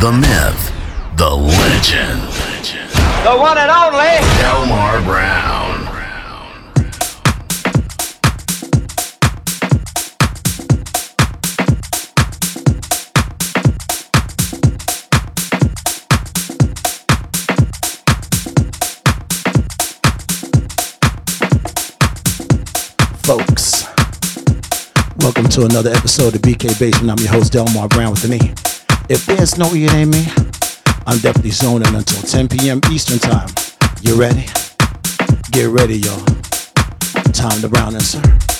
[0.00, 0.72] the myth,
[1.16, 2.22] the legend,
[3.22, 5.86] the one and only Delmar Brown.
[23.22, 23.84] Folks,
[25.18, 27.10] welcome to another episode of BK Basement.
[27.10, 28.69] I'm your host, Delmar Brown, with the knee.
[29.10, 30.24] If there's no E in me,
[31.04, 32.80] I'm definitely zoning until 10 p.m.
[32.92, 33.48] Eastern Time.
[34.02, 34.46] You ready?
[35.50, 36.24] Get ready, y'all.
[37.32, 38.59] Time to brown and serve.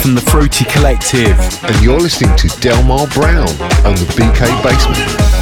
[0.00, 1.38] From the Fruity Collective.
[1.64, 3.48] And you're listening to Delmar Brown
[3.84, 5.39] on the BK Basement.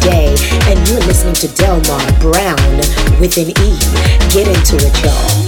[0.00, 0.36] Day,
[0.68, 2.76] and you're listening to Delmar Brown
[3.18, 3.78] with an E.
[4.30, 5.43] Get into it, y'all.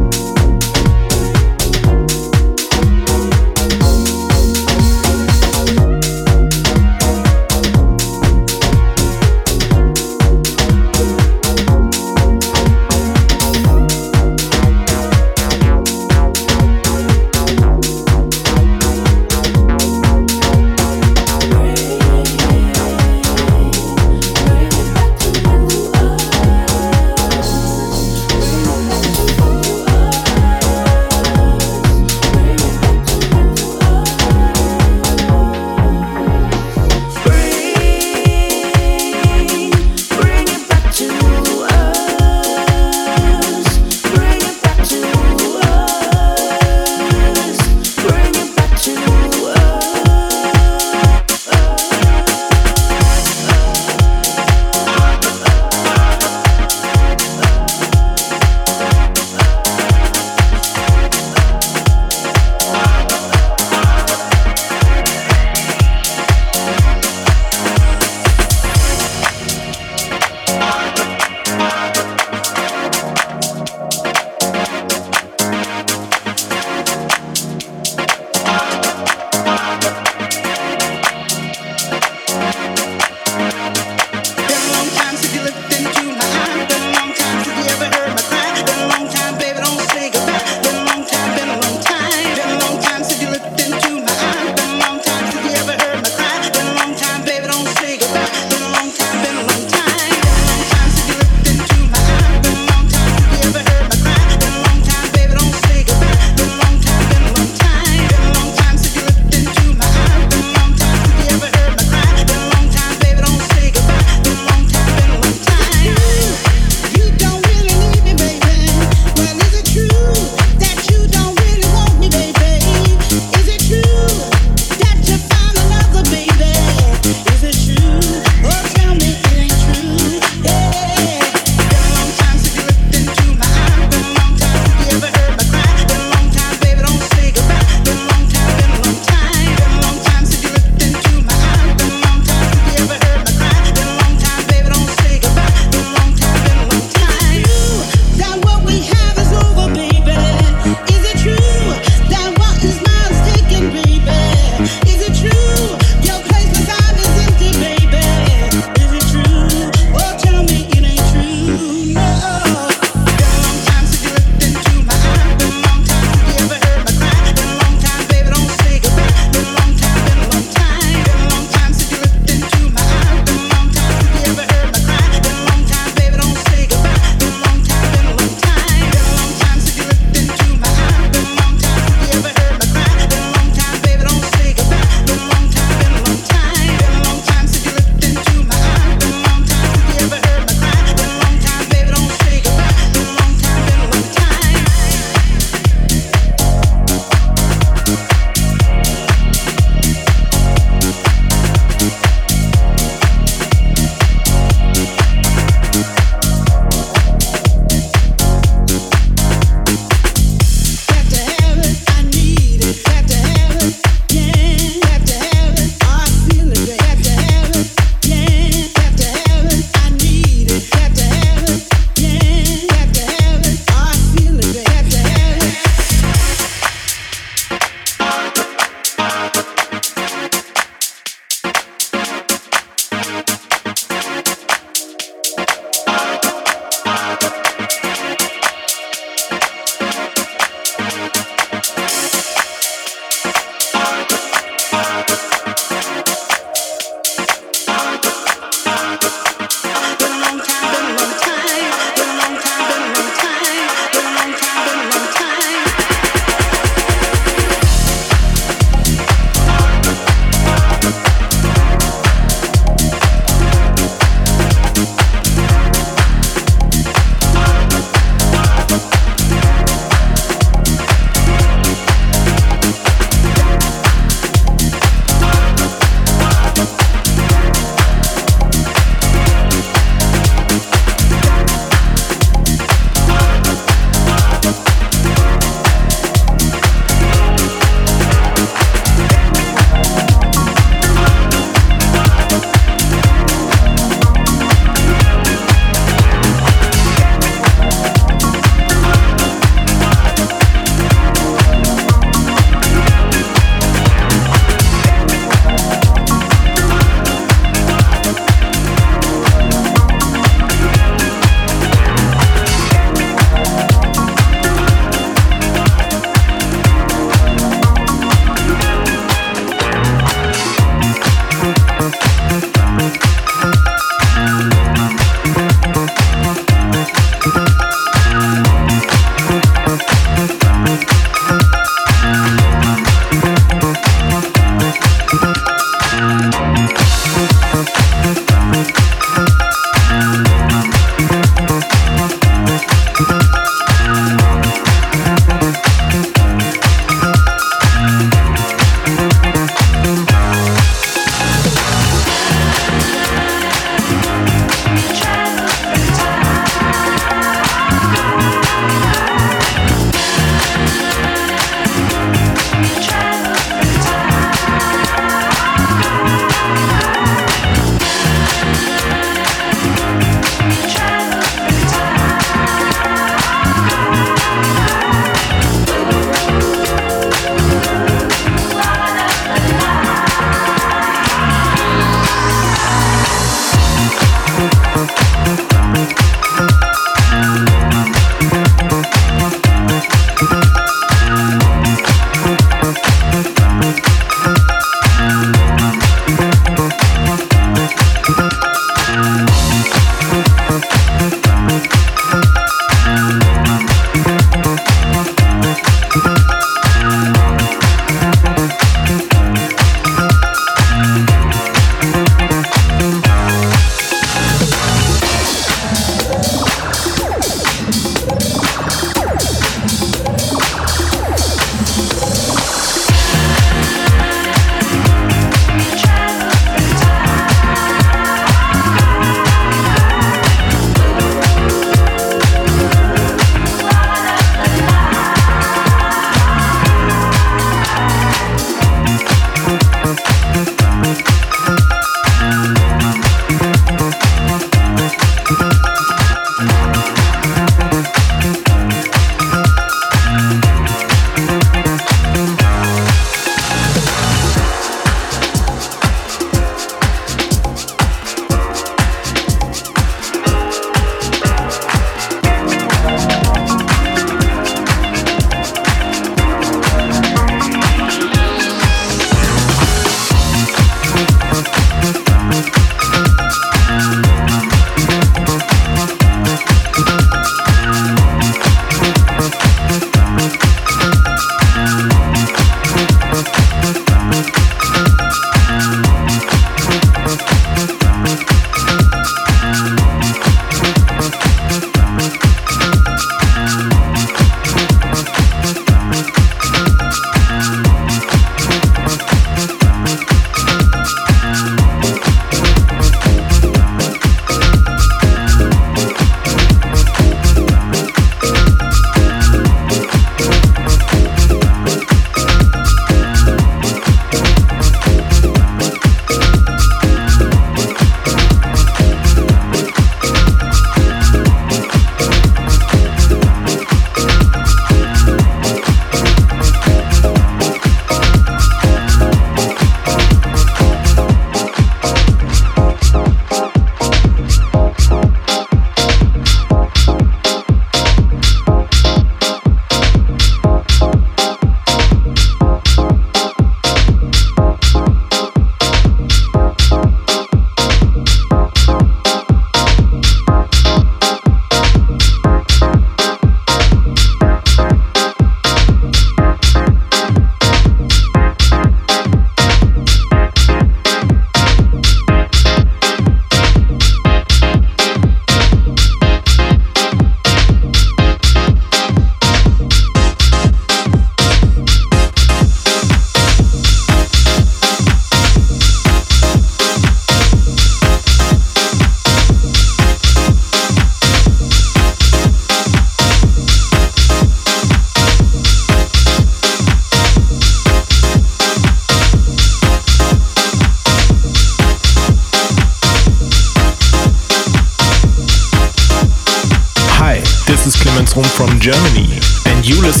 [599.63, 600.00] You listen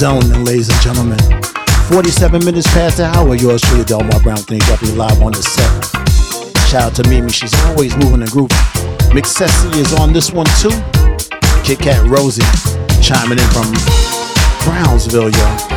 [0.00, 1.18] Ladies and gentlemen.
[1.88, 3.34] 47 minutes past the hour.
[3.34, 6.68] Yours truly, Delmar Brown, thing definitely live on the set.
[6.68, 8.56] Shout out to Mimi, she's always moving and grooving.
[9.10, 10.70] McSessy is on this one too.
[11.64, 12.46] Kit Kat Rosie
[13.02, 13.72] chiming in from
[14.62, 15.67] Brownsville, y'all.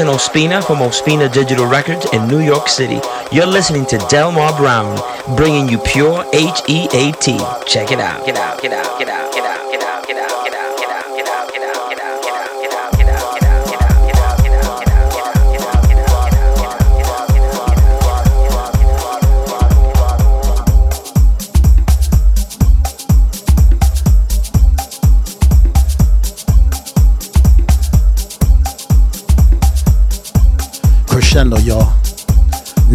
[0.00, 3.00] Is Ospina from Ospina Digital Records in New York City.
[3.30, 4.96] You're listening to Delmar Brown,
[5.36, 7.36] bringing you pure H E A T.
[7.66, 9.21] Check it out, get out, get out, get out,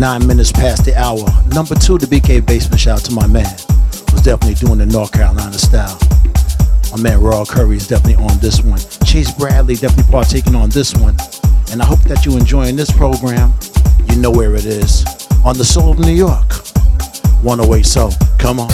[0.08, 1.26] Nine minutes past the hour.
[1.48, 2.80] Number two, the BK Basement.
[2.80, 3.54] Shout out to my man.
[4.14, 6.00] Was definitely doing the North Carolina style.
[6.96, 8.80] My man Raw Curry is definitely on this one.
[9.06, 11.18] Chase Bradley definitely partaking on this one.
[11.74, 13.52] And I hope that you're enjoying this program.
[14.08, 15.04] You know where it is.
[15.44, 16.54] On the Soul of New York.
[17.44, 18.10] 108 So.
[18.40, 18.70] Come on.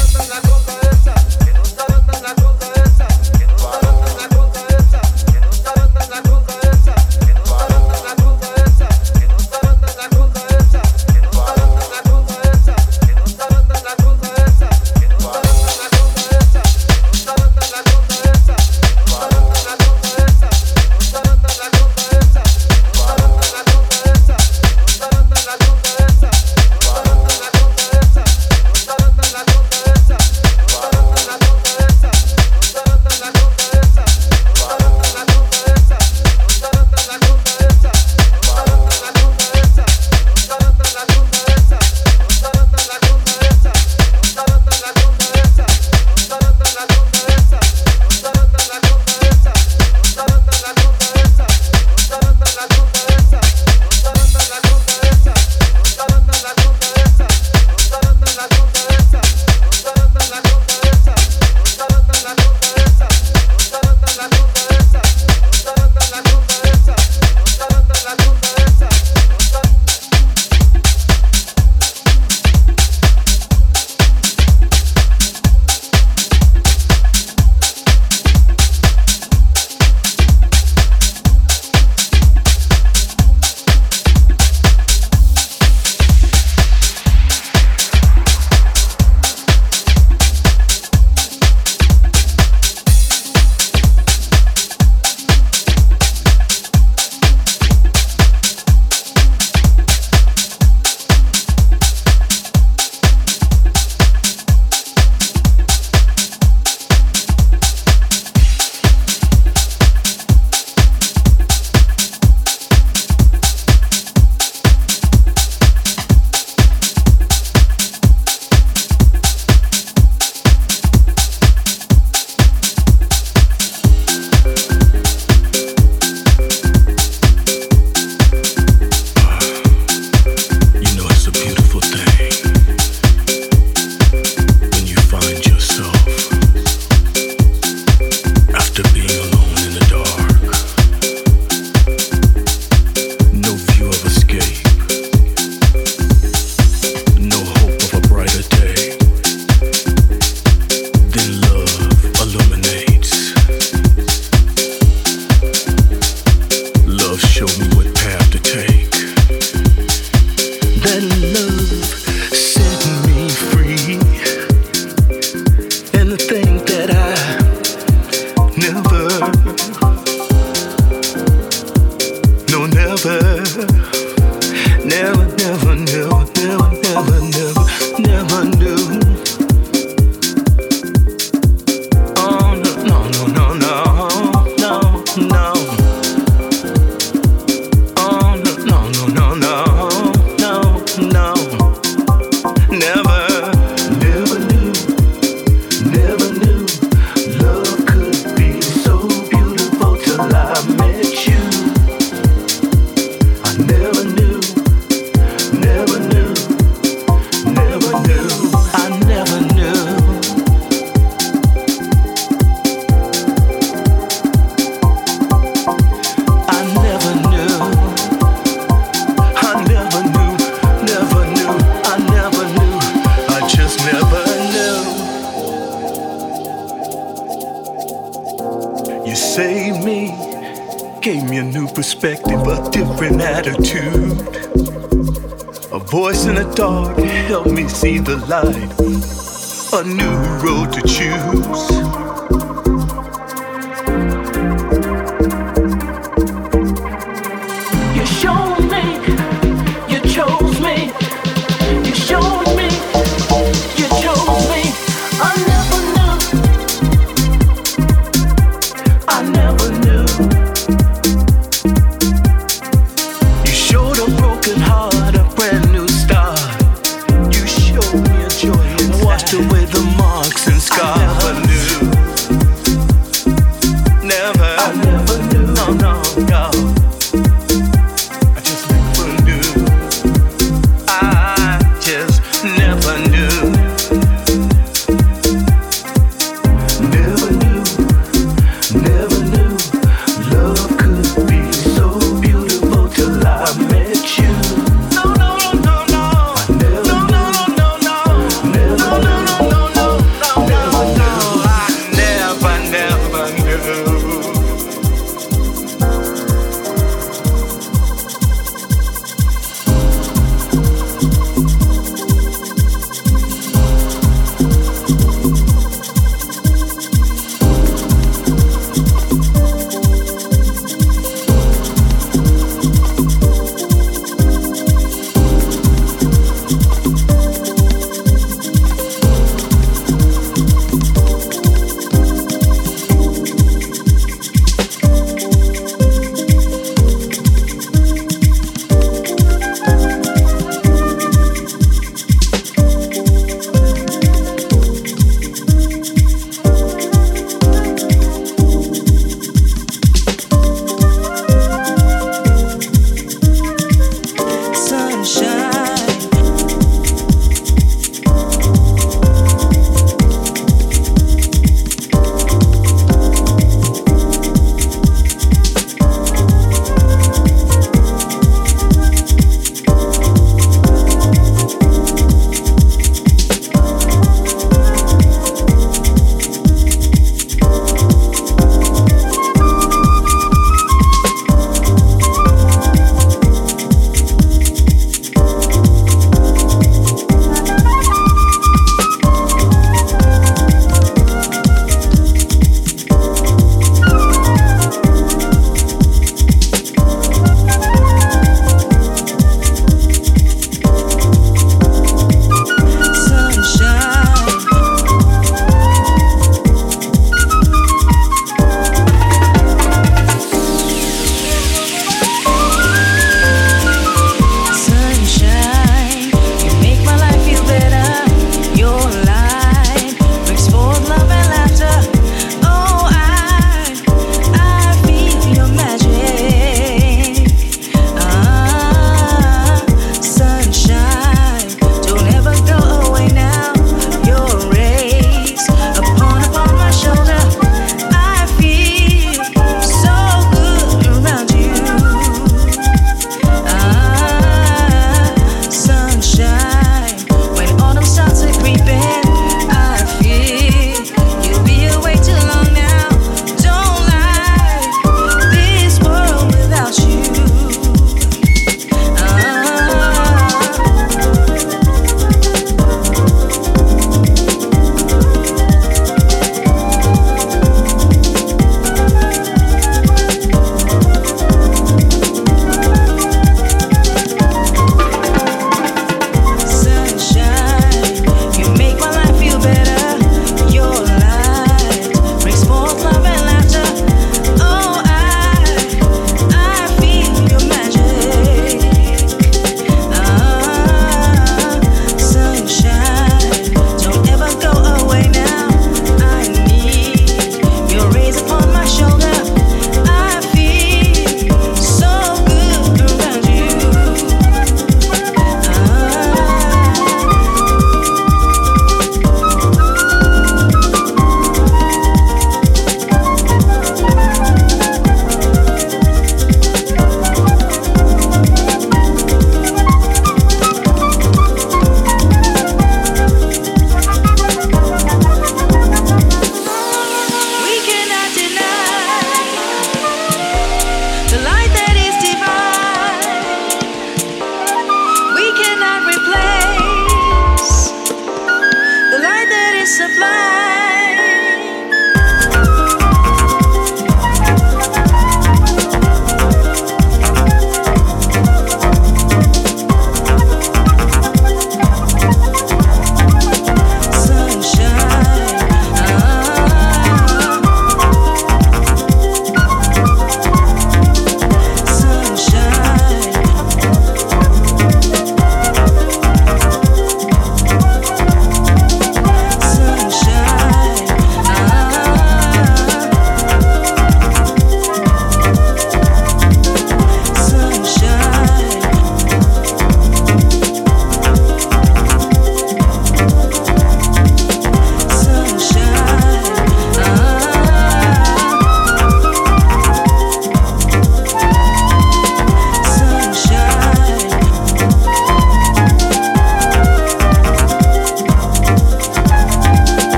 [539.80, 540.73] of mine.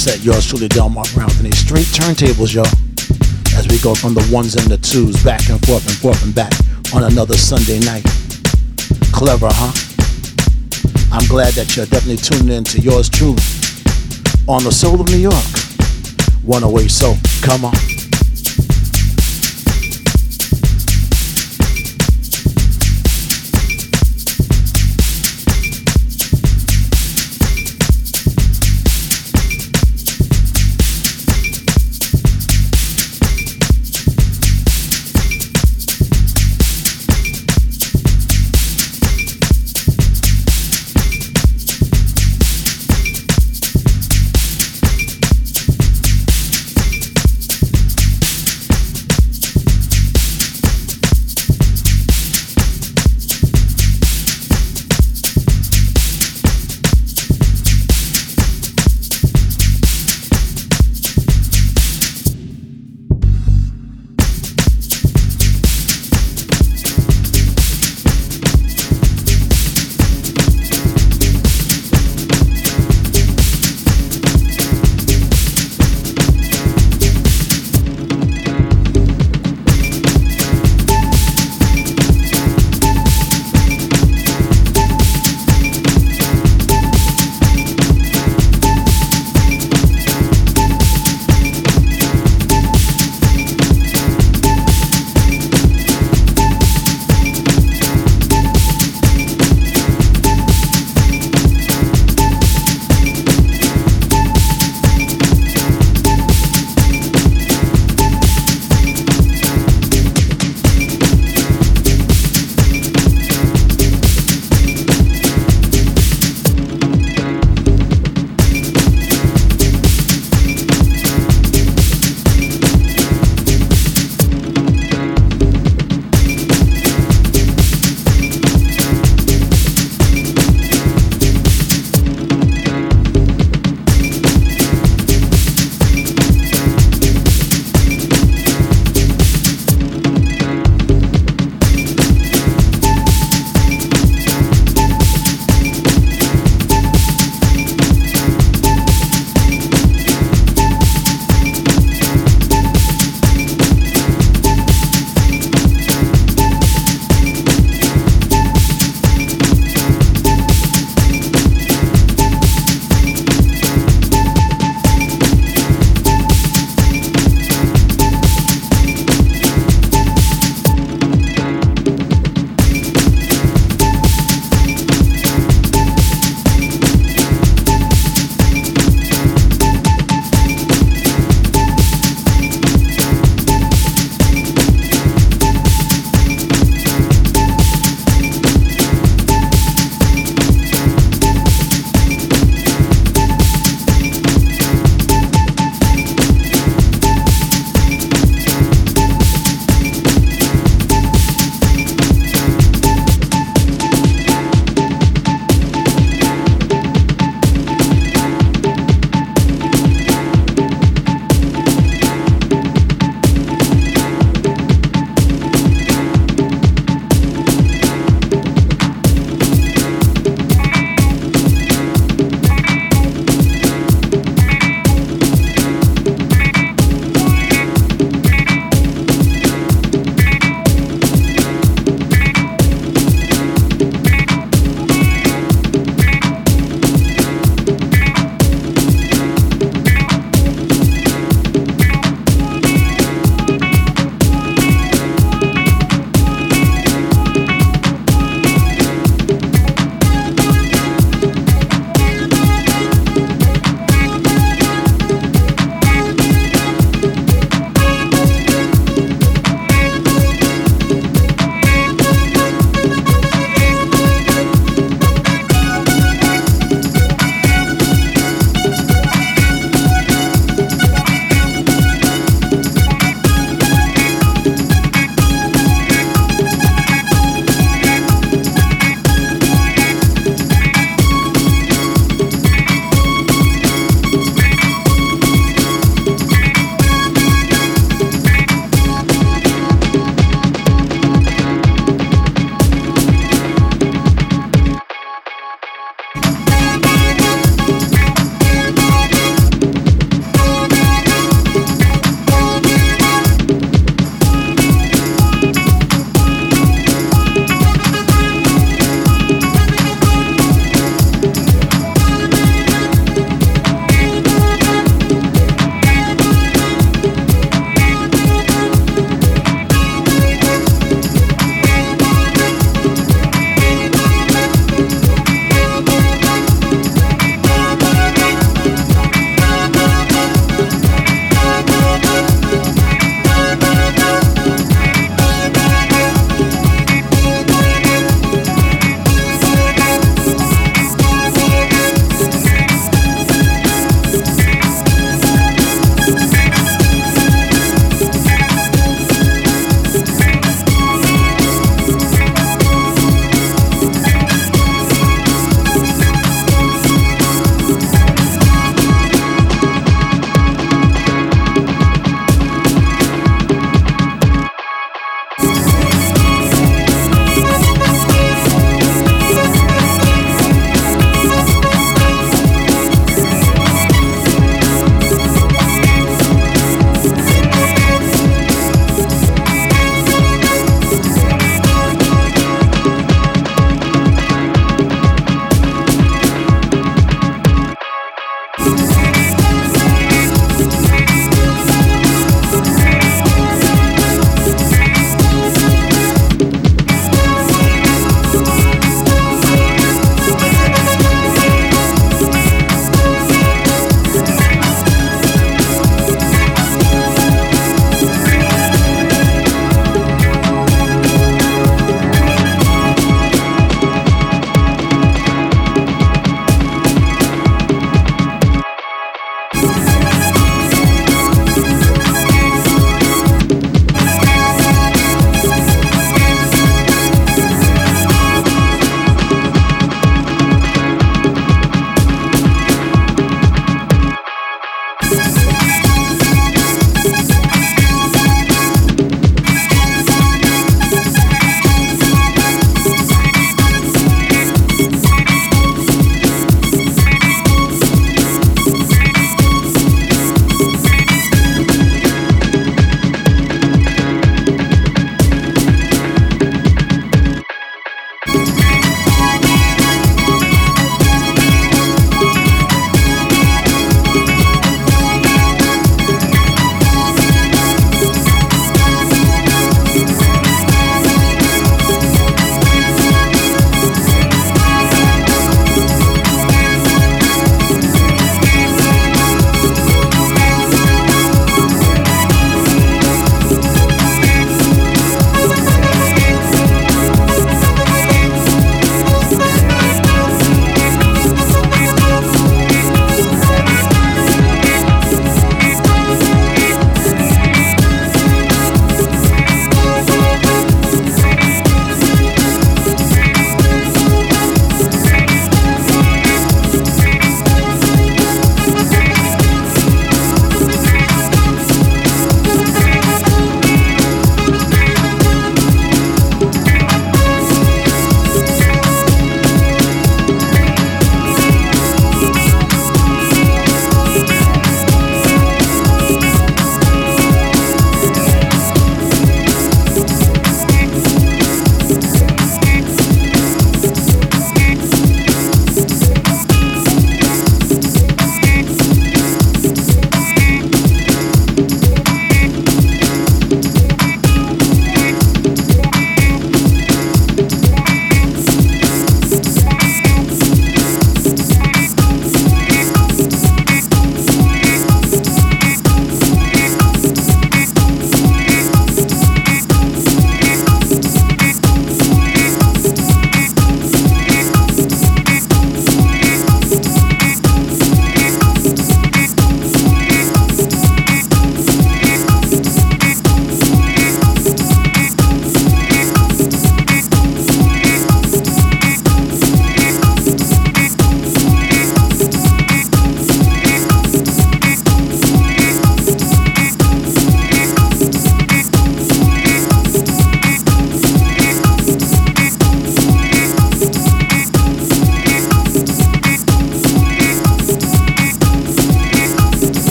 [0.00, 0.24] Set.
[0.24, 1.30] Yours truly, Delmar Brown.
[1.36, 2.62] And these straight turntables, yo.
[3.58, 6.34] As we go from the ones and the twos back and forth and forth and
[6.34, 6.52] back
[6.94, 8.04] on another Sunday night.
[9.12, 9.72] Clever, huh?
[11.12, 13.42] I'm glad that you're definitely tuning in to yours truly
[14.48, 15.44] on the Soul of New York.
[16.44, 17.89] One away, so come on.